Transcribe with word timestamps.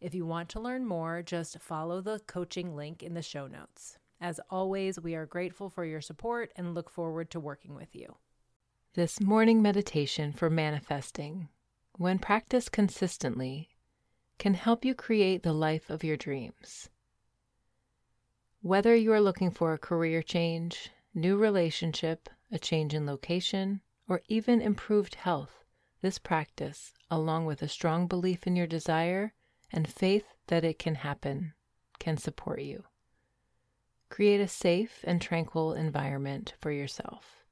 If 0.00 0.14
you 0.14 0.24
want 0.24 0.48
to 0.50 0.60
learn 0.60 0.86
more, 0.86 1.22
just 1.22 1.58
follow 1.58 2.00
the 2.00 2.20
coaching 2.20 2.74
link 2.74 3.02
in 3.02 3.12
the 3.12 3.20
show 3.20 3.46
notes. 3.46 3.98
As 4.18 4.40
always, 4.48 4.98
we 4.98 5.14
are 5.14 5.26
grateful 5.26 5.68
for 5.68 5.84
your 5.84 6.00
support 6.00 6.52
and 6.56 6.74
look 6.74 6.88
forward 6.88 7.30
to 7.30 7.40
working 7.40 7.74
with 7.74 7.94
you. 7.94 8.16
This 8.94 9.20
morning 9.20 9.60
meditation 9.60 10.32
for 10.32 10.48
manifesting, 10.48 11.48
when 11.98 12.18
practiced 12.18 12.72
consistently, 12.72 13.68
can 14.38 14.54
help 14.54 14.86
you 14.86 14.94
create 14.94 15.42
the 15.42 15.52
life 15.52 15.90
of 15.90 16.02
your 16.02 16.16
dreams. 16.16 16.88
Whether 18.62 18.96
you 18.96 19.12
are 19.12 19.20
looking 19.20 19.50
for 19.50 19.74
a 19.74 19.78
career 19.78 20.22
change, 20.22 20.90
new 21.14 21.36
relationship, 21.36 22.30
a 22.50 22.58
change 22.58 22.94
in 22.94 23.04
location, 23.04 23.82
or 24.08 24.22
even 24.28 24.62
improved 24.62 25.16
health, 25.16 25.62
this 26.00 26.18
practice, 26.18 26.94
along 27.10 27.44
with 27.44 27.60
a 27.60 27.68
strong 27.68 28.06
belief 28.06 28.46
in 28.46 28.56
your 28.56 28.66
desire, 28.66 29.34
and 29.72 29.88
faith 29.88 30.26
that 30.48 30.64
it 30.64 30.78
can 30.78 30.96
happen 30.96 31.54
can 31.98 32.16
support 32.16 32.60
you. 32.62 32.84
Create 34.08 34.40
a 34.40 34.48
safe 34.48 35.04
and 35.04 35.20
tranquil 35.22 35.72
environment 35.72 36.54
for 36.58 36.72
yourself 36.72 37.44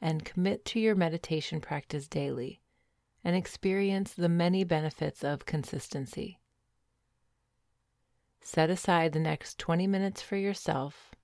and 0.00 0.24
commit 0.24 0.64
to 0.64 0.80
your 0.80 0.94
meditation 0.94 1.60
practice 1.60 2.06
daily 2.08 2.60
and 3.24 3.36
experience 3.36 4.14
the 4.14 4.28
many 4.28 4.64
benefits 4.64 5.24
of 5.24 5.44
consistency. 5.44 6.38
Set 8.40 8.70
aside 8.70 9.12
the 9.12 9.20
next 9.20 9.58
20 9.58 9.86
minutes 9.86 10.22
for 10.22 10.36
yourself 10.36 11.14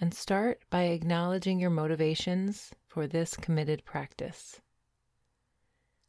and 0.00 0.12
start 0.12 0.60
by 0.70 0.84
acknowledging 0.84 1.60
your 1.60 1.70
motivations 1.70 2.72
for 2.86 3.06
this 3.06 3.36
committed 3.36 3.84
practice. 3.84 4.60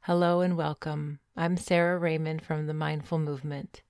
Hello 0.01 0.39
and 0.39 0.55
welcome. 0.55 1.19
I'm 1.35 1.57
Sara 1.57 1.97
Raymond 1.97 2.41
from 2.41 2.65
the 2.65 2.73
Mindful 2.73 3.19
Movement. 3.19 3.81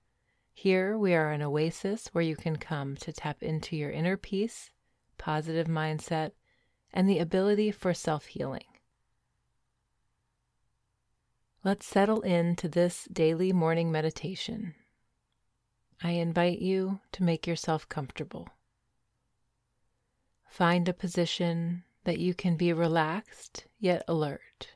Here 0.52 0.98
we 0.98 1.14
are 1.14 1.32
an 1.32 1.44
oasis 1.44 2.08
where 2.08 2.24
you 2.24 2.36
can 2.36 2.56
come 2.56 2.96
to 2.98 3.14
tap 3.14 3.44
into 3.44 3.76
your 3.76 3.92
inner 3.92 4.18
peace, 4.18 4.72
positive 5.20 5.68
mindset, 5.68 6.32
and 6.92 7.08
the 7.08 7.20
ability 7.20 7.70
for 7.72 7.94
self 7.94 8.26
healing. 8.26 8.66
Let's 11.64 11.86
settle 11.86 12.22
into 12.22 12.68
this 12.68 13.08
daily 13.12 13.54
morning 13.54 13.92
meditation. 13.92 14.74
I 16.02 16.12
invite 16.12 16.60
you 16.60 17.00
to 17.12 17.24
make 17.24 17.46
yourself 17.46 17.88
comfortable. 17.90 18.48
Find 20.48 20.88
a 20.88 20.94
position 20.94 21.84
that 22.06 22.20
you 22.20 22.34
can 22.34 22.56
be 22.56 22.74
relaxed 22.74 23.66
yet 23.80 24.04
alert. 24.08 24.70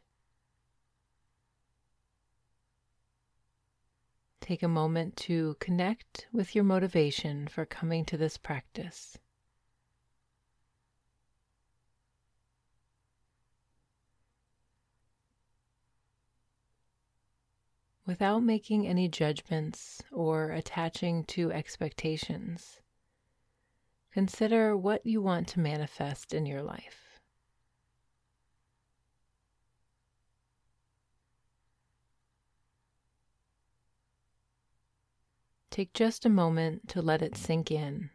Take 4.51 4.63
a 4.63 4.67
moment 4.67 5.15
to 5.27 5.55
connect 5.61 6.27
with 6.33 6.55
your 6.55 6.65
motivation 6.65 7.47
for 7.47 7.65
coming 7.65 8.03
to 8.03 8.17
this 8.17 8.35
practice. 8.35 9.17
Without 18.05 18.43
making 18.43 18.85
any 18.85 19.07
judgments 19.07 20.03
or 20.11 20.51
attaching 20.51 21.23
to 21.27 21.53
expectations, 21.53 22.81
consider 24.11 24.75
what 24.75 25.05
you 25.05 25.21
want 25.21 25.47
to 25.47 25.61
manifest 25.61 26.33
in 26.33 26.45
your 26.45 26.61
life. 26.61 27.10
Take 35.71 35.93
just 35.93 36.25
a 36.25 36.29
moment 36.29 36.89
to 36.89 37.01
let 37.01 37.21
it 37.21 37.37
sink 37.37 37.71
in. 37.71 38.09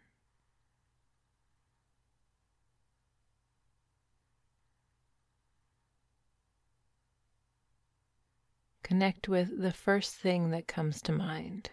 Connect 8.83 9.27
with 9.27 9.59
the 9.59 9.72
first 9.72 10.15
thing 10.17 10.50
that 10.50 10.69
comes 10.69 11.00
to 11.03 11.12
mind. 11.12 11.71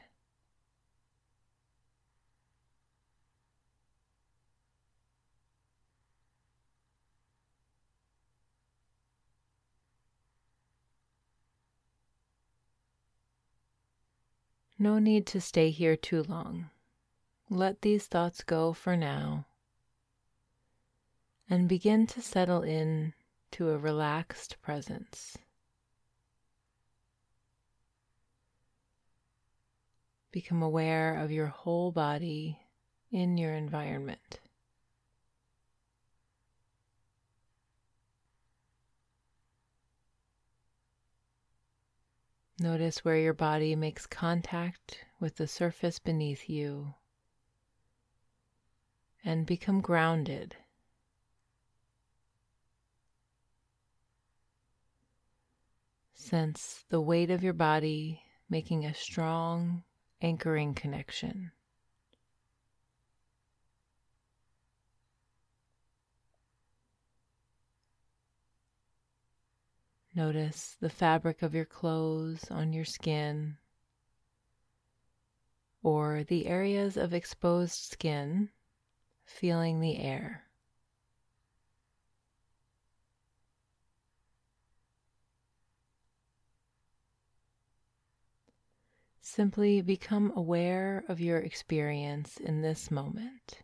No 14.84 15.00
need 15.00 15.26
to 15.28 15.40
stay 15.40 15.70
here 15.70 15.96
too 15.96 16.24
long. 16.24 16.70
Let 17.50 17.84
these 17.84 18.06
thoughts 18.06 18.44
go 18.44 18.74
for 18.74 18.98
now 18.98 19.46
and 21.50 21.70
begin 21.70 22.06
to 22.08 22.22
settle 22.22 22.64
in 22.64 23.14
to 23.52 23.70
a 23.70 23.78
relaxed 23.78 24.62
presence. 24.62 25.38
Become 30.34 30.62
aware 30.62 31.16
of 31.16 31.32
your 31.32 31.48
whole 31.48 31.94
body 31.94 32.60
in 33.10 33.38
your 33.38 33.54
environment. 33.54 34.42
Notice 42.64 43.04
where 43.04 43.18
your 43.18 43.34
body 43.34 43.76
makes 43.76 44.06
contact 44.06 45.04
with 45.20 45.36
the 45.36 45.48
surface 45.48 46.00
beneath 46.00 46.50
you 46.50 46.94
and 49.22 49.46
become 49.46 49.82
grounded. 49.82 50.56
Sense 56.14 56.86
the 56.88 57.02
weight 57.02 57.30
of 57.30 57.44
your 57.44 57.52
body 57.52 58.24
making 58.50 58.86
a 58.86 58.94
strong 58.94 59.84
anchoring 60.22 60.74
connection. 60.74 61.52
Notice 70.16 70.78
the 70.80 70.90
fabric 70.90 71.42
of 71.42 71.56
your 71.56 71.66
clothes 71.66 72.52
on 72.52 72.72
your 72.72 72.86
skin 72.86 73.58
or 75.82 76.24
the 76.24 76.46
areas 76.46 76.98
of 76.98 77.14
exposed 77.14 77.92
skin, 77.92 78.50
feeling 79.26 79.80
the 79.80 79.98
air. 79.98 80.44
Simply 89.20 89.82
become 89.82 90.32
aware 90.36 91.04
of 91.08 91.20
your 91.20 91.40
experience 91.40 92.38
in 92.38 92.62
this 92.62 92.92
moment. 92.92 93.64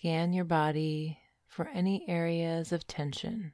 Scan 0.00 0.32
your 0.32 0.46
body 0.46 1.18
for 1.46 1.68
any 1.68 2.06
areas 2.08 2.72
of 2.72 2.86
tension. 2.86 3.52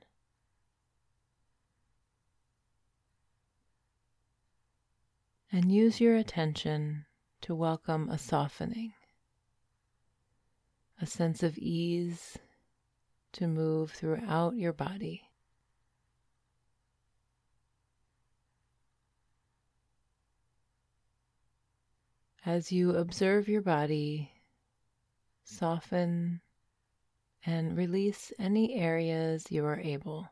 And 5.51 5.73
use 5.73 6.01
your 6.01 6.15
attention 6.15 7.07
to 7.41 7.53
welcome 7.53 8.09
a 8.09 8.17
softening, 8.17 8.93
a 11.03 11.07
sense 11.07 11.43
of 11.43 11.59
ease 11.59 12.39
to 13.33 13.49
move 13.49 13.91
throughout 13.91 14.55
your 14.55 14.73
body. 14.73 15.23
As 22.45 22.71
you 22.71 22.95
observe 22.95 23.49
your 23.49 23.63
body, 23.63 24.31
soften 25.47 26.41
and 27.45 27.77
release 27.77 28.33
any 28.39 28.75
areas 28.75 29.47
you 29.51 29.65
are 29.65 29.79
able. 29.79 30.29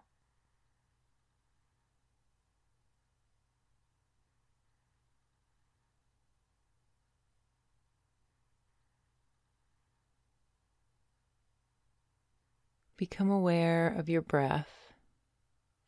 Become 12.97 13.31
aware 13.31 13.89
of 13.89 14.09
your 14.09 14.23
breath 14.23 14.93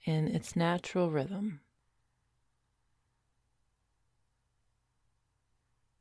in 0.05 0.29
its 0.29 0.55
natural 0.55 1.11
rhythm. 1.11 1.61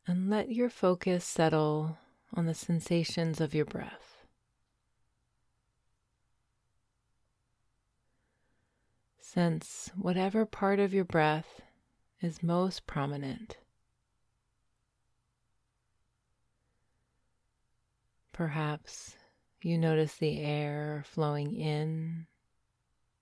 And 0.07 0.29
let 0.29 0.51
your 0.51 0.69
focus 0.69 1.25
settle 1.25 1.97
on 2.35 2.45
the 2.45 2.53
sensations 2.53 3.39
of 3.39 3.55
your 3.55 3.65
breath. 3.65 4.25
Sense 9.19 9.89
whatever 9.95 10.45
part 10.45 10.79
of 10.79 10.93
your 10.93 11.05
breath 11.05 11.61
is 12.21 12.43
most 12.43 12.85
prominent. 12.87 13.57
Perhaps 18.31 19.15
you 19.61 19.77
notice 19.77 20.15
the 20.15 20.39
air 20.39 21.03
flowing 21.07 21.53
in 21.53 22.27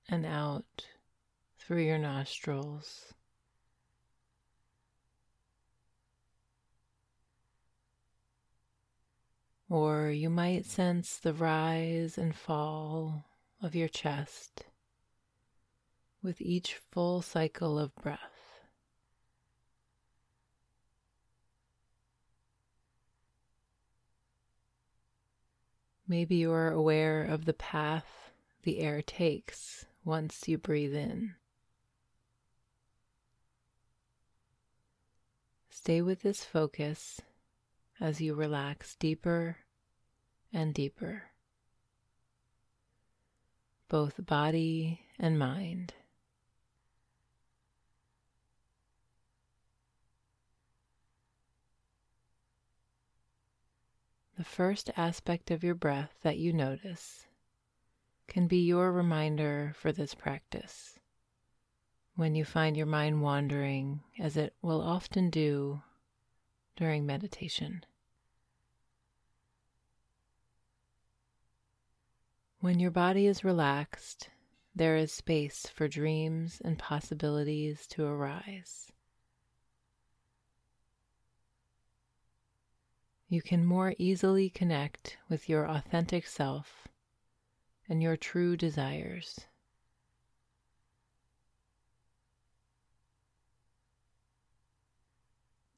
and 0.10 0.26
out 0.26 0.88
through 1.58 1.84
your 1.84 1.98
nostrils. 1.98 3.14
Or 9.74 10.12
you 10.12 10.30
might 10.30 10.68
sense 10.68 11.18
the 11.18 11.34
rise 11.34 12.20
and 12.20 12.36
fall 12.36 13.26
of 13.60 13.74
your 13.74 13.88
chest 13.88 14.66
with 16.22 16.40
each 16.40 16.76
full 16.76 17.24
cycle 17.24 17.80
of 17.80 17.96
breath. 17.96 18.20
Maybe 26.08 26.36
you're 26.36 26.70
aware 26.70 27.24
of 27.24 27.46
the 27.46 27.54
path 27.54 28.32
the 28.62 28.78
air 28.78 29.02
takes 29.02 29.88
once 30.06 30.48
you 30.48 30.60
breathe 30.60 30.94
in. 30.94 31.34
Stay 35.72 36.04
with 36.04 36.22
this 36.22 36.46
focus 36.46 37.20
as 38.00 38.22
you 38.22 38.36
relax 38.36 38.96
deeper 38.96 39.63
and 40.54 40.74
deeper, 40.74 41.24
both 43.90 44.26
body 44.26 45.02
and 45.20 45.38
mind. 45.40 45.94
The 54.36 54.44
first 54.44 54.90
aspect 54.98 55.52
of 55.52 55.64
your 55.64 55.76
breath 55.76 56.16
that 56.24 56.38
you 56.38 56.54
notice 56.54 57.28
can 58.28 58.48
be 58.48 58.58
your 58.58 58.92
reminder 58.92 59.74
for 59.78 59.92
this 59.92 60.16
practice. 60.16 61.00
When 62.16 62.36
you 62.36 62.44
find 62.44 62.76
your 62.76 62.88
mind 62.88 63.22
wandering, 63.22 64.02
as 64.20 64.36
it 64.36 64.56
will 64.62 64.82
often 64.82 65.30
do 65.30 65.82
during 66.76 67.06
meditation. 67.06 67.86
When 72.64 72.80
your 72.80 72.92
body 72.92 73.28
is 73.28 73.44
relaxed, 73.44 74.30
there 74.74 74.96
is 74.96 75.12
space 75.12 75.68
for 75.76 75.90
dreams 75.90 76.62
and 76.64 76.80
possibilities 76.80 77.86
to 77.88 78.06
arise. 78.06 78.90
you 83.28 83.42
can 83.42 83.66
more 83.66 83.94
easily 83.98 84.50
connect 84.50 85.18
with 85.28 85.50
your 85.50 85.68
authentic 85.68 86.26
self 86.26 86.88
and 87.90 88.02
your 88.02 88.16
true 88.16 88.56
desires. 88.56 89.42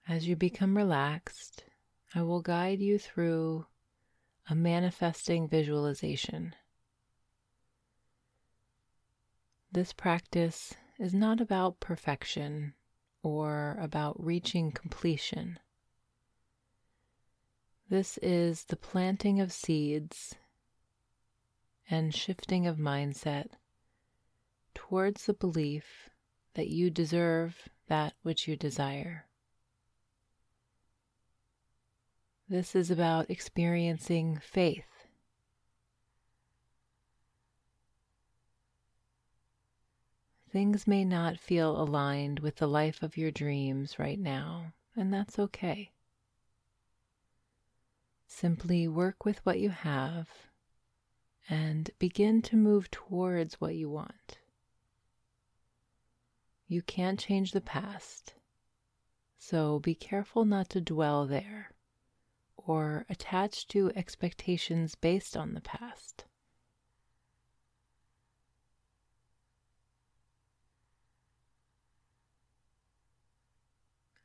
As 0.07 0.27
you 0.27 0.35
become 0.35 0.77
relaxed, 0.77 1.63
I 2.13 2.21
will 2.21 2.41
guide 2.41 2.79
you 2.79 2.99
through 2.99 3.65
a 4.47 4.53
manifesting 4.53 5.47
visualization. 5.47 6.53
This 9.75 9.91
practice 9.91 10.73
is 10.97 11.13
not 11.13 11.41
about 11.41 11.81
perfection 11.81 12.75
or 13.21 13.77
about 13.77 14.15
reaching 14.17 14.71
completion. 14.71 15.59
This 17.89 18.17
is 18.19 18.63
the 18.63 18.77
planting 18.77 19.41
of 19.41 19.51
seeds 19.51 20.35
and 21.89 22.15
shifting 22.15 22.65
of 22.65 22.77
mindset 22.77 23.47
towards 24.73 25.25
the 25.25 25.33
belief 25.33 26.09
that 26.53 26.69
you 26.69 26.89
deserve 26.89 27.67
that 27.87 28.13
which 28.23 28.47
you 28.47 28.55
desire. 28.55 29.25
This 32.47 32.77
is 32.77 32.89
about 32.89 33.29
experiencing 33.29 34.39
faith. 34.41 34.94
Things 40.55 40.87
may 40.87 41.03
not 41.03 41.37
feel 41.37 41.77
aligned 41.77 42.39
with 42.39 42.55
the 42.55 42.67
life 42.67 43.03
of 43.03 43.17
your 43.17 43.29
dreams 43.29 43.99
right 43.99 44.17
now, 44.17 44.71
and 44.95 45.13
that's 45.13 45.37
okay. 45.37 45.91
Simply 48.25 48.87
work 48.87 49.25
with 49.25 49.45
what 49.45 49.59
you 49.59 49.69
have 49.71 50.29
and 51.49 51.91
begin 51.99 52.41
to 52.43 52.55
move 52.55 52.89
towards 52.89 53.59
what 53.59 53.75
you 53.75 53.89
want. 53.89 54.39
You 56.69 56.81
can't 56.81 57.19
change 57.19 57.51
the 57.51 57.59
past, 57.59 58.35
so 59.37 59.79
be 59.79 59.93
careful 59.93 60.45
not 60.45 60.69
to 60.69 60.79
dwell 60.79 61.25
there 61.25 61.71
or 62.55 63.05
attach 63.09 63.67
to 63.67 63.91
expectations 63.93 64.95
based 64.95 65.35
on 65.35 65.53
the 65.53 65.59
past. 65.59 66.23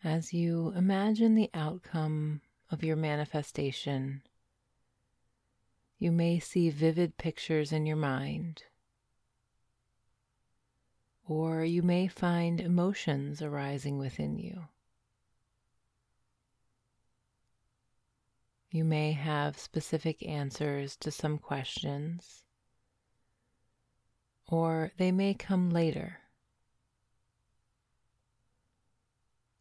As 0.03 0.33
you 0.33 0.73
imagine 0.75 1.35
the 1.35 1.51
outcome 1.53 2.41
of 2.71 2.83
your 2.83 2.97
manifestation, 2.97 4.23
you 5.99 6.11
may 6.11 6.39
see 6.39 6.71
vivid 6.71 7.19
pictures 7.19 7.71
in 7.71 7.85
your 7.85 7.99
mind, 7.99 8.63
or 11.29 11.63
you 11.65 11.83
may 11.83 12.09
find 12.09 12.63
emotions 12.63 13.43
arising 13.43 13.99
within 13.99 14.39
you. 14.39 14.69
You 18.71 18.85
may 18.85 19.13
have 19.13 19.59
specific 19.59 20.27
answers 20.27 20.97
to 20.97 21.11
some 21.11 21.37
questions, 21.37 22.45
or 24.49 24.93
they 24.97 25.13
may 25.13 25.35
come 25.35 25.69
later. 25.69 26.20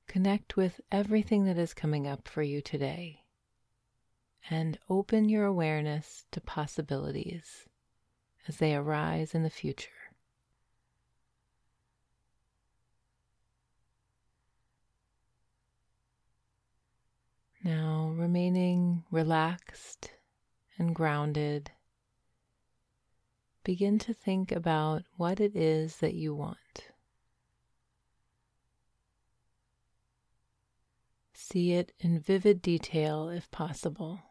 Connect 0.09 0.57
with 0.57 0.81
everything 0.91 1.45
that 1.45 1.59
is 1.59 1.75
coming 1.75 2.07
up 2.07 2.27
for 2.27 2.41
you 2.41 2.61
today 2.61 3.21
and 4.49 4.79
open 4.89 5.29
your 5.29 5.45
awareness 5.45 6.25
to 6.31 6.41
possibilities 6.41 7.67
as 8.47 8.57
they 8.57 8.73
arise 8.73 9.35
in 9.35 9.43
the 9.43 9.51
future. 9.51 9.91
Now, 17.63 18.11
remaining 18.15 19.03
relaxed 19.11 20.13
and 20.79 20.95
grounded, 20.95 21.69
begin 23.63 23.99
to 23.99 24.13
think 24.15 24.51
about 24.51 25.03
what 25.17 25.39
it 25.39 25.55
is 25.55 25.97
that 25.97 26.15
you 26.15 26.33
want. 26.33 26.88
See 31.51 31.73
it 31.73 31.93
in 31.99 32.19
vivid 32.19 32.61
detail 32.61 33.27
if 33.27 33.49
possible, 33.49 34.21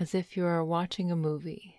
as 0.00 0.14
if 0.14 0.34
you 0.34 0.46
are 0.46 0.64
watching 0.64 1.12
a 1.12 1.16
movie. 1.16 1.76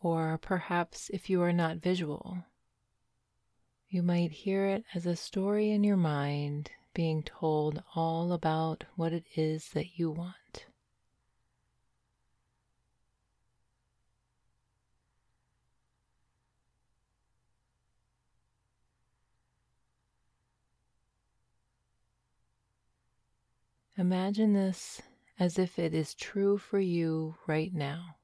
Or 0.00 0.36
perhaps 0.38 1.10
if 1.10 1.30
you 1.30 1.40
are 1.42 1.52
not 1.52 1.76
visual, 1.76 2.38
you 3.88 4.02
might 4.02 4.32
hear 4.32 4.66
it 4.66 4.82
as 4.96 5.06
a 5.06 5.14
story 5.14 5.70
in 5.70 5.84
your 5.84 5.96
mind 5.96 6.72
being 6.94 7.22
told 7.22 7.84
all 7.94 8.32
about 8.32 8.82
what 8.96 9.12
it 9.12 9.26
is 9.36 9.68
that 9.74 9.96
you 9.96 10.10
want. 10.10 10.47
Imagine 23.98 24.52
this 24.52 25.02
as 25.40 25.58
if 25.58 25.76
it 25.76 25.92
is 25.92 26.14
true 26.14 26.56
for 26.56 26.78
you 26.78 27.34
right 27.48 27.74
now. 27.74 28.14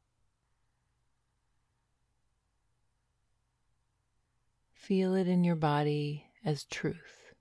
Feel 4.72 5.16
it 5.16 5.26
in 5.26 5.42
your 5.42 5.56
body 5.56 6.26
as 6.44 6.62
truth. 6.62 7.34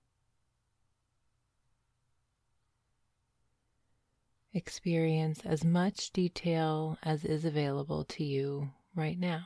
Experience 4.51 5.41
as 5.45 5.63
much 5.63 6.09
detail 6.11 6.97
as 7.03 7.23
is 7.25 7.45
available 7.45 8.03
to 8.05 8.23
you 8.23 8.71
right 8.95 9.19
now. 9.19 9.45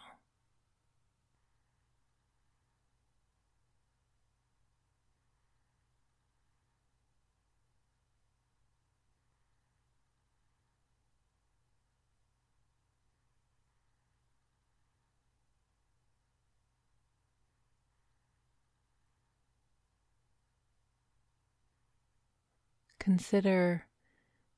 Consider 23.07 23.85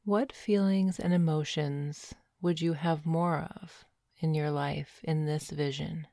what 0.06 0.34
feelings 0.34 1.00
and 1.00 1.13
emotions 1.13 2.15
would 2.41 2.60
you 2.60 2.74
have 2.74 3.06
more 3.06 3.48
of 3.62 3.86
in 4.22 4.34
your 4.34 4.50
life 4.50 5.01
in 5.03 5.27
this 5.27 5.51
vision? 5.51 6.08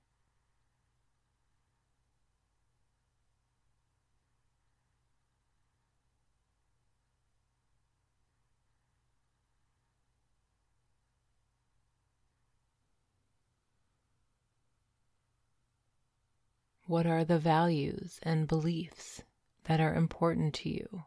What 16.85 17.07
are 17.07 17.25
the 17.25 17.39
values 17.39 18.21
and 18.23 18.47
beliefs 18.47 19.23
that 19.65 19.81
are 19.81 19.95
important 19.95 20.53
to 20.57 20.69
you? 20.69 21.05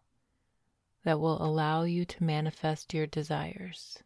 That 1.04 1.20
will 1.20 1.42
allow 1.42 1.84
you 1.84 2.06
to 2.06 2.24
manifest 2.24 2.94
your 2.94 3.08
desires. 3.08 4.00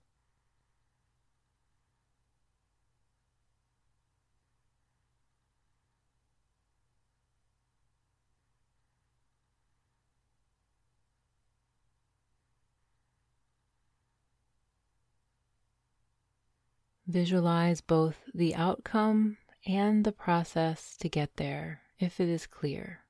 Visualize 17.06 17.82
both 17.82 18.16
the 18.34 18.56
outcome 18.56 19.38
and 19.68 20.04
the 20.06 20.12
process 20.12 20.96
to 20.98 21.10
get 21.10 21.36
there 21.36 21.82
if 22.00 22.20
it 22.20 22.30
is 22.30 22.48
clear, 22.48 23.02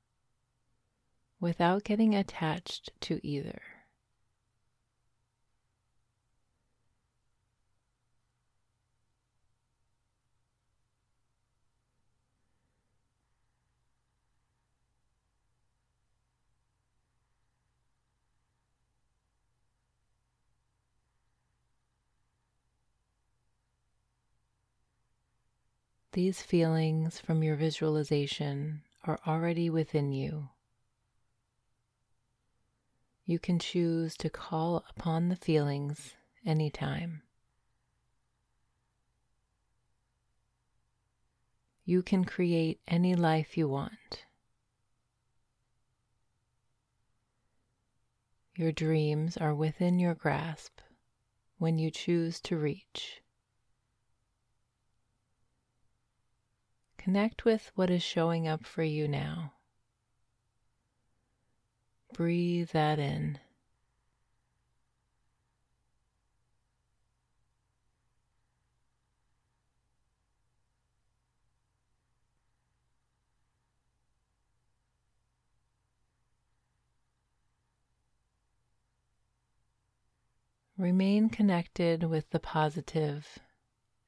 without 1.40 1.84
getting 1.84 2.14
attached 2.14 2.90
to 3.00 3.24
either. 3.26 3.73
These 26.14 26.42
feelings 26.42 27.18
from 27.18 27.42
your 27.42 27.56
visualization 27.56 28.82
are 29.02 29.18
already 29.26 29.68
within 29.68 30.12
you. 30.12 30.50
You 33.26 33.40
can 33.40 33.58
choose 33.58 34.16
to 34.18 34.30
call 34.30 34.84
upon 34.88 35.28
the 35.28 35.34
feelings 35.34 36.14
anytime. 36.46 37.22
You 41.84 42.00
can 42.00 42.24
create 42.24 42.78
any 42.86 43.16
life 43.16 43.58
you 43.58 43.66
want. 43.66 44.26
Your 48.54 48.70
dreams 48.70 49.36
are 49.36 49.52
within 49.52 49.98
your 49.98 50.14
grasp 50.14 50.78
when 51.58 51.76
you 51.76 51.90
choose 51.90 52.40
to 52.42 52.56
reach. 52.56 53.23
Connect 57.04 57.44
with 57.44 57.70
what 57.74 57.90
is 57.90 58.02
showing 58.02 58.48
up 58.48 58.64
for 58.64 58.82
you 58.82 59.06
now. 59.06 59.52
Breathe 62.14 62.70
that 62.70 62.98
in. 62.98 63.38
Remain 80.78 81.28
connected 81.28 82.04
with 82.04 82.30
the 82.30 82.40
positive, 82.40 83.38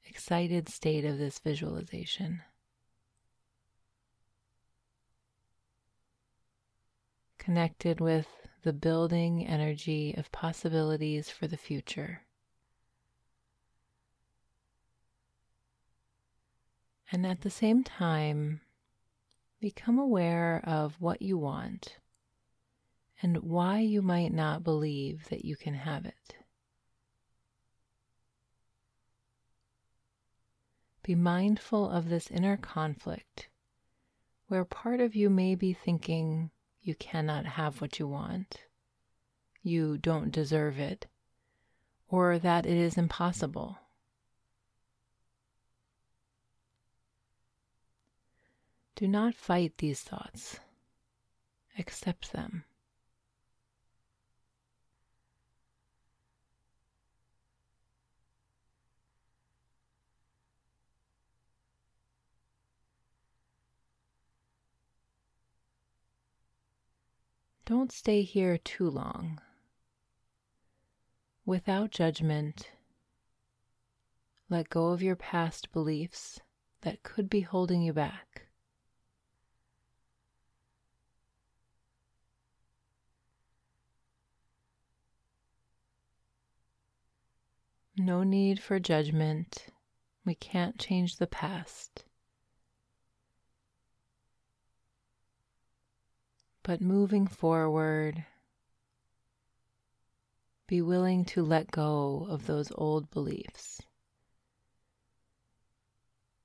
excited 0.03 0.67
state 0.67 1.05
of 1.05 1.19
this 1.19 1.37
visualization. 1.37 2.41
Connected 7.47 8.01
with 8.01 8.27
the 8.63 8.73
building 8.73 9.47
energy 9.47 10.13
of 10.17 10.29
possibilities 10.33 11.29
for 11.29 11.47
the 11.47 11.55
future. 11.55 12.19
And 17.09 17.25
at 17.25 17.39
the 17.39 17.49
same 17.49 17.85
time, 17.85 18.59
become 19.61 19.97
aware 19.97 20.61
of 20.65 20.99
what 20.99 21.21
you 21.21 21.37
want 21.37 21.99
and 23.23 23.37
why 23.37 23.79
you 23.79 24.01
might 24.01 24.33
not 24.33 24.65
believe 24.65 25.29
that 25.29 25.45
you 25.45 25.55
can 25.55 25.73
have 25.73 26.05
it. 26.05 26.35
Be 31.01 31.15
mindful 31.15 31.89
of 31.89 32.09
this 32.09 32.29
inner 32.29 32.57
conflict 32.57 33.47
where 34.49 34.65
part 34.65 34.99
of 34.99 35.15
you 35.15 35.29
may 35.29 35.55
be 35.55 35.71
thinking, 35.71 36.51
you 36.87 36.95
cannot 36.95 37.45
have 37.45 37.81
what 37.81 37.99
you 37.99 38.07
want, 38.07 38.61
you 39.61 39.97
don't 39.97 40.31
deserve 40.31 40.79
it, 40.79 41.05
or 42.07 42.39
that 42.39 42.65
it 42.65 42.77
is 42.77 42.97
impossible. 42.97 43.77
Do 48.95 49.05
not 49.05 49.35
fight 49.35 49.77
these 49.77 49.99
thoughts, 49.99 50.61
accept 51.77 52.31
them. 52.31 52.63
Don't 67.67 67.91
stay 67.91 68.21
here 68.21 68.57
too 68.57 68.89
long. 68.89 69.41
Without 71.45 71.91
judgment, 71.91 72.71
let 74.49 74.69
go 74.69 74.91
of 74.91 75.01
your 75.01 75.17
past 75.17 75.73
beliefs 75.73 76.39
that 76.83 77.03
could 77.03 77.29
be 77.29 77.41
holding 77.41 77.81
you 77.81 77.91
back. 77.91 78.43
No 87.97 88.23
need 88.23 88.61
for 88.61 88.79
judgment. 88.79 89.67
We 90.23 90.35
can't 90.35 90.79
change 90.79 91.17
the 91.17 91.27
past. 91.27 92.06
But 96.67 96.81
moving 96.81 97.25
forward 97.25 98.25
be 100.67 100.81
willing 100.81 101.23
to 101.23 101.41
let 101.41 101.71
go 101.71 102.27
of 102.29 102.45
those 102.45 102.73
old 102.75 103.09
beliefs. 103.09 103.81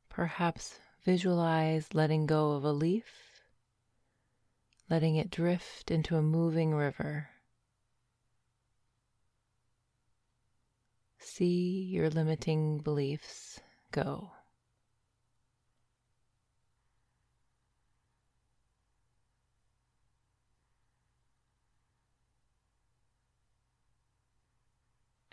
Perhaps 0.09 0.79
visualize 1.05 1.93
letting 1.93 2.27
go 2.27 2.53
of 2.53 2.63
a 2.63 2.71
leaf, 2.71 3.43
letting 4.89 5.17
it 5.17 5.29
drift 5.29 5.91
into 5.91 6.17
a 6.17 6.23
moving 6.23 6.73
river. 6.73 7.29
See 11.19 11.83
your 11.91 12.09
limiting 12.11 12.79
beliefs 12.79 13.59
go. 13.91 14.31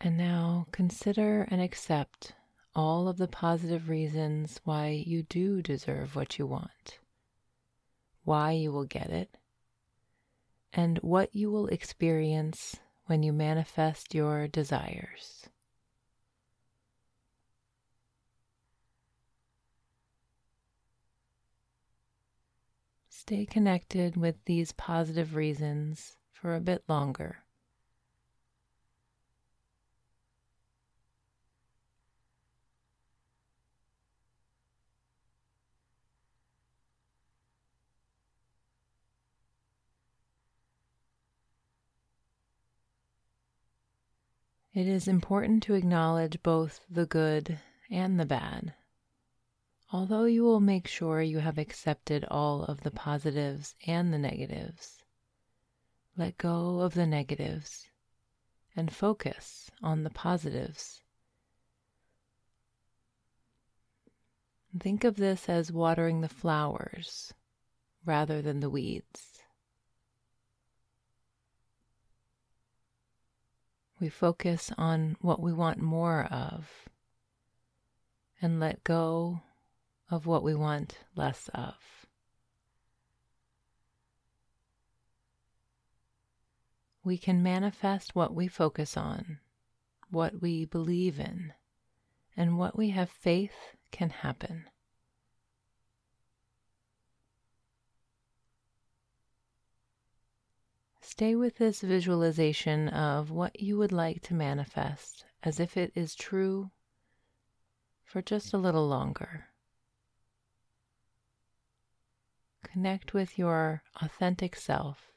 And 0.01 0.17
now 0.17 0.65
consider 0.71 1.41
and 1.51 1.61
accept 1.61 2.33
all 2.73 3.09
of 3.09 3.17
the 3.17 3.27
positive 3.27 3.89
reasons 3.89 4.61
why 4.63 5.03
you 5.05 5.23
do 5.23 5.61
deserve 5.61 6.15
what 6.15 6.39
you 6.39 6.47
want, 6.47 6.99
why 8.23 8.51
you 8.51 8.71
will 8.71 8.85
get 8.85 9.09
it, 9.09 9.35
and 10.71 10.97
what 10.99 11.35
you 11.35 11.51
will 11.51 11.67
experience 11.67 12.79
when 13.07 13.23
you 13.23 13.33
manifest 13.33 14.15
your 14.15 14.47
desires. 14.47 15.49
Stay 23.09 23.45
connected 23.45 24.15
with 24.15 24.35
these 24.45 24.71
positive 24.71 25.35
reasons 25.35 26.15
for 26.31 26.55
a 26.55 26.61
bit 26.61 26.83
longer. 26.87 27.43
It 44.73 44.87
is 44.87 45.07
important 45.07 45.63
to 45.63 45.73
acknowledge 45.73 46.43
both 46.43 46.81
the 46.89 47.05
good 47.05 47.59
and 47.89 48.19
the 48.19 48.25
bad. 48.25 48.75
Although 49.91 50.25
you 50.25 50.43
will 50.43 50.59
make 50.59 50.87
sure 50.87 51.21
you 51.21 51.39
have 51.39 51.57
accepted 51.57 52.23
all 52.25 52.63
of 52.63 52.81
the 52.81 52.91
positives 52.91 53.75
and 53.87 54.13
the 54.13 54.19
negatives, 54.19 55.03
let 56.15 56.37
go 56.37 56.81
of 56.81 56.93
the 56.93 57.07
negatives 57.07 57.89
and 58.75 58.93
focus 58.93 59.71
on 59.81 60.03
the 60.03 60.11
positives. 60.11 61.01
Think 64.79 65.03
of 65.03 65.15
this 65.15 65.49
as 65.49 65.71
watering 65.71 66.21
the 66.21 66.29
flowers 66.29 67.33
rather 68.05 68.41
than 68.41 68.59
the 68.59 68.69
weeds. 68.69 69.28
We 73.99 74.07
focus 74.07 74.71
on 74.77 75.17
what 75.19 75.41
we 75.41 75.51
want 75.51 75.79
more 75.79 76.23
of 76.25 76.87
and 78.41 78.59
let 78.59 78.83
go 78.83 79.41
of 80.09 80.25
what 80.25 80.41
we 80.41 80.55
want 80.55 80.97
less 81.15 81.49
of. 81.53 81.75
We 87.03 87.17
can 87.17 87.43
manifest 87.43 88.15
what 88.15 88.33
we 88.33 88.47
focus 88.47 88.95
on, 88.95 89.39
what 90.09 90.41
we 90.41 90.65
believe 90.65 91.19
in, 91.19 91.53
and 92.37 92.57
what 92.57 92.77
we 92.77 92.91
have 92.91 93.09
faith 93.09 93.75
can 93.91 94.09
happen. 94.09 94.65
Stay 101.19 101.35
with 101.35 101.57
this 101.57 101.81
visualization 101.81 102.87
of 102.87 103.29
what 103.29 103.59
you 103.59 103.77
would 103.77 103.91
like 103.91 104.21
to 104.21 104.33
manifest 104.33 105.25
as 105.43 105.59
if 105.59 105.75
it 105.75 105.91
is 105.93 106.15
true 106.15 106.71
for 108.05 108.21
just 108.21 108.53
a 108.53 108.57
little 108.57 108.87
longer. 108.87 109.47
Connect 112.63 113.13
with 113.13 113.37
your 113.37 113.83
authentic 114.01 114.55
self 114.55 115.11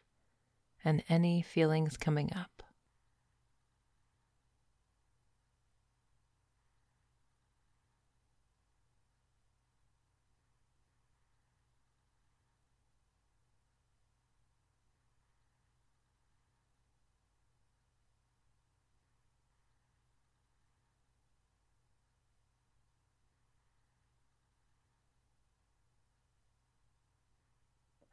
and 0.84 1.04
any 1.08 1.40
feelings 1.40 1.96
coming 1.96 2.32
up. 2.34 2.61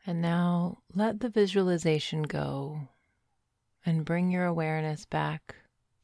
And 0.10 0.24
now 0.24 0.80
let 0.92 1.20
the 1.20 1.30
visualization 1.30 2.24
go 2.24 2.90
and 3.86 4.04
bring 4.04 4.32
your 4.32 4.46
awareness 4.46 5.06
back 5.06 5.56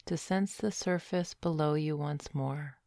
to 0.05 0.15
sense 0.15 0.57
the 0.57 0.69
surface 0.69 1.33
below 1.33 1.73
you 1.73 1.97
once 1.97 2.31
more. 2.31 2.77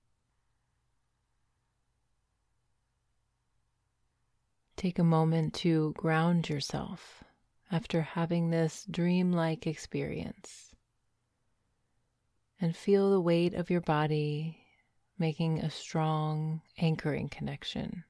Take 4.76 5.00
a 5.00 5.02
moment 5.02 5.54
to 5.54 5.92
ground 5.94 6.48
yourself 6.48 7.24
after 7.68 8.00
having 8.00 8.50
this 8.50 8.87
dreamlike 8.88 9.66
experience 9.66 10.72
and 12.61 12.76
feel 12.76 13.11
the 13.11 13.20
weight 13.20 13.54
of 13.54 13.70
your 13.70 13.81
body 13.81 14.61
making 15.18 15.59
a 15.59 15.70
strong 15.70 16.62
anchoring 16.76 17.28
connection. 17.28 18.04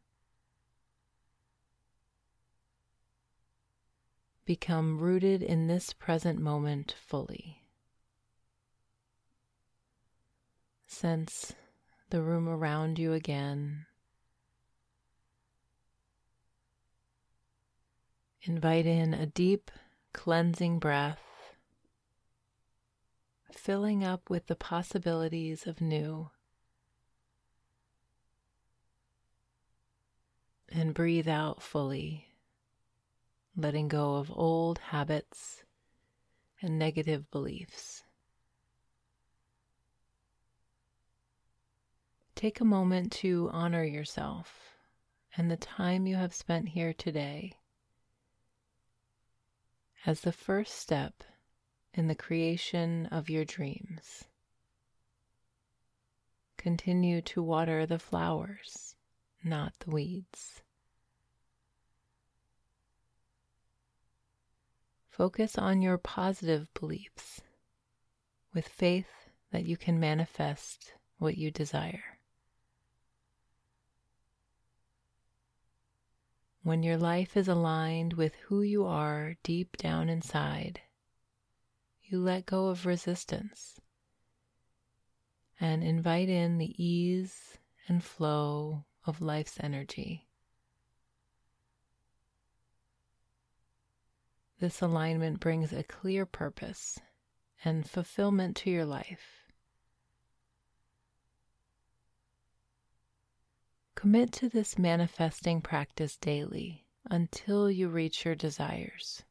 Become 4.49 4.99
rooted 4.99 5.43
in 5.43 5.67
this 5.67 5.93
present 5.93 6.41
moment 6.41 6.95
fully. 7.07 7.65
Sense 10.87 11.53
the 12.09 12.23
room 12.23 12.49
around 12.49 12.99
you 12.99 13.13
again. 13.13 13.85
Invite 18.41 18.87
in 18.87 19.13
a 19.13 19.27
deep 19.27 19.71
cleansing 20.15 20.79
breath, 20.79 21.21
filling 23.53 24.03
up 24.03 24.31
with 24.31 24.47
the 24.47 24.57
possibilities 24.57 25.67
of 25.67 25.83
new. 25.83 26.31
And 30.73 30.95
breathe 30.95 31.29
out 31.29 31.61
fully 31.63 32.28
letting 33.59 33.89
go 33.89 34.15
of 34.15 34.31
old 34.31 34.79
habits 34.79 35.65
and 36.63 36.79
negative 36.79 37.29
beliefs. 37.33 38.05
Take 42.37 42.61
a 42.61 42.65
moment 42.65 43.11
to 43.13 43.51
honor 43.53 43.83
yourself 43.83 44.77
and 45.37 45.51
the 45.51 45.57
time 45.57 46.07
you 46.07 46.15
have 46.15 46.33
spent 46.33 46.69
here 46.69 46.93
today 46.93 47.53
as 50.07 50.21
the 50.21 50.31
first 50.31 50.77
step 50.77 51.25
in 51.93 52.07
the 52.07 52.15
creation 52.15 53.07
of 53.07 53.29
your 53.29 53.45
dreams. 53.45 54.25
Continue 56.57 57.21
to 57.23 57.43
water 57.43 57.87
the 57.87 57.99
flowers, 57.99 58.95
not 59.43 59.73
the 59.81 59.91
weeds. 59.91 60.63
Focus 65.19 65.59
on 65.59 65.83
your 65.83 65.99
positive 65.99 66.73
beliefs 66.75 67.41
with 68.55 68.69
faith 68.69 69.11
that 69.51 69.65
you 69.65 69.77
can 69.77 69.99
manifest 69.99 70.93
what 71.19 71.37
you 71.37 71.51
desire. 71.51 72.21
When 76.63 76.85
your 76.85 76.97
life 76.97 77.37
is 77.37 77.49
aligned 77.49 78.13
with 78.13 78.37
who 78.47 78.63
you 78.63 78.87
are 78.87 79.35
deep 79.43 79.77
down 79.77 80.09
inside, 80.09 80.83
you 82.05 82.21
let 82.21 82.47
go 82.47 82.69
of 82.69 82.87
resistance 82.87 83.81
and 85.59 85.83
invite 85.83 86.29
in 86.29 86.59
the 86.59 86.81
ease 86.81 87.59
and 87.89 88.05
flow 88.05 88.85
of 89.05 89.21
life's 89.21 89.59
energy. 89.59 90.28
This 94.61 94.83
alignment 94.83 95.39
brings 95.39 95.73
a 95.73 95.85
clear 95.85 96.27
purpose 96.27 96.99
and 97.65 97.89
fulfillment 97.89 98.57
to 98.57 98.71
your 98.71 98.85
life. 98.85 99.45
Commit 103.95 104.33
to 104.33 104.49
this 104.49 104.79
manifesting 104.79 105.61
practice 105.61 106.17
daily 106.17 106.87
until 107.09 107.71
you 107.71 107.89
reach 107.89 108.25
your 108.25 108.35
desires. 108.35 109.23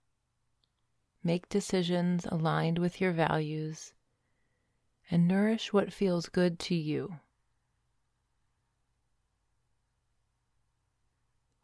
Make 1.23 1.49
decisions 1.49 2.25
aligned 2.25 2.79
with 2.79 3.01
your 3.01 3.11
values 3.11 3.93
and 5.11 5.27
nourish 5.27 5.73
what 5.73 5.91
feels 5.91 6.29
good 6.29 6.57
to 6.59 6.75
you. 6.75 7.15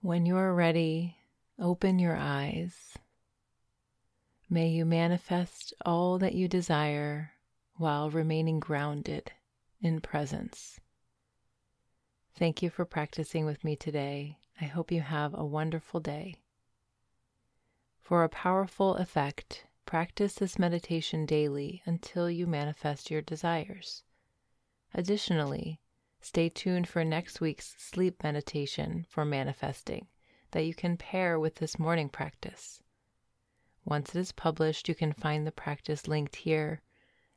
When 0.02 0.26
you 0.26 0.36
are 0.36 0.54
ready, 0.54 1.18
open 1.58 2.00
your 2.00 2.18
eyes. 2.18 2.98
May 4.54 4.68
you 4.68 4.86
manifest 4.86 5.74
all 5.84 6.20
that 6.20 6.36
you 6.36 6.48
desire 6.48 7.32
while 7.78 8.12
remaining 8.12 8.60
grounded 8.60 9.32
in 9.82 10.00
presence. 10.00 10.80
Thank 12.36 12.62
you 12.62 12.70
for 12.70 12.86
practicing 12.86 13.48
with 13.48 13.64
me 13.64 13.76
today. 13.76 14.38
I 14.62 14.66
hope 14.66 14.92
you 14.92 15.02
have 15.02 15.34
a 15.34 15.44
wonderful 15.44 16.00
day. 16.00 16.36
For 18.00 18.24
a 18.24 18.30
powerful 18.30 18.94
effect, 18.98 19.66
practice 19.88 20.36
this 20.36 20.60
meditation 20.60 21.26
daily 21.26 21.82
until 21.88 22.30
you 22.30 22.46
manifest 22.46 23.10
your 23.10 23.24
desires. 23.24 24.04
Additionally, 24.94 25.80
stay 26.22 26.50
tuned 26.50 26.88
for 26.88 27.04
next 27.04 27.42
week's 27.42 27.74
sleep 27.80 28.22
meditation 28.22 29.08
for 29.10 29.26
manifesting 29.26 30.10
that 30.52 30.66
you 30.66 30.76
can 30.76 30.96
pair 30.96 31.40
with 31.40 31.56
this 31.56 31.80
morning 31.80 32.08
practice. 32.08 32.83
Once 33.86 34.16
it 34.16 34.20
is 34.20 34.32
published, 34.32 34.88
you 34.88 34.96
can 34.96 35.12
find 35.14 35.46
the 35.46 35.52
practice 35.52 36.08
linked 36.08 36.38
here 36.38 36.82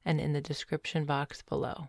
and 0.05 0.21
in 0.21 0.33
the 0.33 0.41
description 0.41 1.05
box 1.05 1.43
below. 1.43 1.89